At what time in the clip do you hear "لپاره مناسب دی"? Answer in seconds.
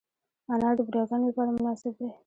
1.29-2.09